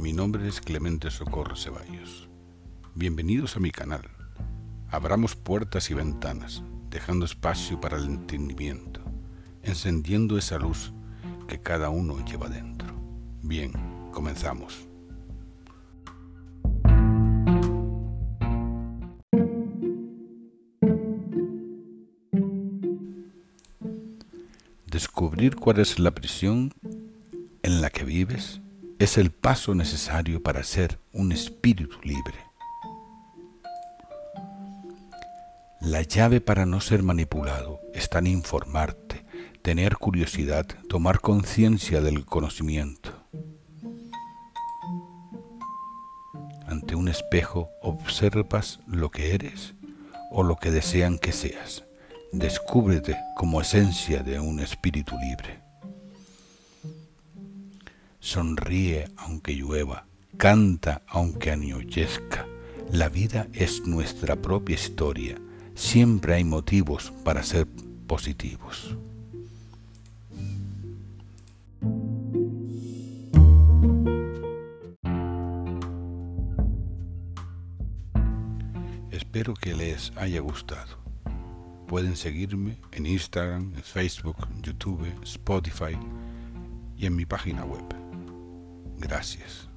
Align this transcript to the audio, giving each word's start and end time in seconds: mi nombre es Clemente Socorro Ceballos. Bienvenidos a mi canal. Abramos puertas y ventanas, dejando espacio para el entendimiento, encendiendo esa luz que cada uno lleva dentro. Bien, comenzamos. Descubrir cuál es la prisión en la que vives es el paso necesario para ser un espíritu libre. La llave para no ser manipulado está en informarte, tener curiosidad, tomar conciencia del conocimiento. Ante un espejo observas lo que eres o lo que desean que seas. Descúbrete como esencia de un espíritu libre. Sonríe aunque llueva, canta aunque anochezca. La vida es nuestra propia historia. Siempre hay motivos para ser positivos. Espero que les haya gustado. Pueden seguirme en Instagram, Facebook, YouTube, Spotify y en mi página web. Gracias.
mi 0.00 0.14
nombre 0.14 0.48
es 0.48 0.62
Clemente 0.62 1.10
Socorro 1.10 1.56
Ceballos. 1.56 2.30
Bienvenidos 2.94 3.56
a 3.56 3.60
mi 3.60 3.70
canal. 3.70 4.08
Abramos 4.88 5.36
puertas 5.36 5.90
y 5.90 5.94
ventanas, 5.94 6.62
dejando 6.88 7.26
espacio 7.26 7.78
para 7.82 7.98
el 7.98 8.06
entendimiento, 8.06 9.02
encendiendo 9.62 10.38
esa 10.38 10.58
luz 10.58 10.94
que 11.46 11.60
cada 11.60 11.90
uno 11.90 12.24
lleva 12.24 12.48
dentro. 12.48 12.88
Bien, 13.42 13.72
comenzamos. 14.10 14.88
Descubrir 24.86 25.56
cuál 25.56 25.78
es 25.78 25.98
la 25.98 26.12
prisión 26.12 26.72
en 27.62 27.82
la 27.82 27.90
que 27.90 28.04
vives 28.04 28.62
es 29.00 29.16
el 29.16 29.30
paso 29.30 29.74
necesario 29.74 30.42
para 30.42 30.62
ser 30.62 31.00
un 31.14 31.32
espíritu 31.32 31.96
libre. 32.02 32.36
La 35.80 36.02
llave 36.02 36.42
para 36.42 36.66
no 36.66 36.82
ser 36.82 37.02
manipulado 37.02 37.80
está 37.94 38.18
en 38.18 38.26
informarte, 38.26 39.24
tener 39.62 39.96
curiosidad, 39.96 40.66
tomar 40.90 41.20
conciencia 41.20 42.02
del 42.02 42.26
conocimiento. 42.26 43.26
Ante 46.66 46.94
un 46.94 47.08
espejo 47.08 47.70
observas 47.80 48.80
lo 48.86 49.10
que 49.10 49.34
eres 49.34 49.72
o 50.30 50.42
lo 50.42 50.56
que 50.56 50.70
desean 50.70 51.18
que 51.18 51.32
seas. 51.32 51.84
Descúbrete 52.32 53.16
como 53.34 53.62
esencia 53.62 54.22
de 54.22 54.40
un 54.40 54.60
espíritu 54.60 55.16
libre. 55.18 55.69
Sonríe 58.20 59.08
aunque 59.16 59.54
llueva, 59.54 60.06
canta 60.36 61.02
aunque 61.08 61.50
anochezca. 61.50 62.46
La 62.92 63.08
vida 63.08 63.48
es 63.54 63.86
nuestra 63.86 64.36
propia 64.36 64.74
historia. 64.74 65.38
Siempre 65.74 66.34
hay 66.34 66.44
motivos 66.44 67.12
para 67.24 67.42
ser 67.42 67.66
positivos. 68.06 68.96
Espero 79.10 79.54
que 79.54 79.74
les 79.74 80.12
haya 80.16 80.40
gustado. 80.40 80.98
Pueden 81.88 82.16
seguirme 82.16 82.76
en 82.92 83.06
Instagram, 83.06 83.72
Facebook, 83.74 84.36
YouTube, 84.60 85.06
Spotify 85.22 85.96
y 86.98 87.06
en 87.06 87.16
mi 87.16 87.24
página 87.24 87.64
web. 87.64 87.99
Gracias. 89.00 89.68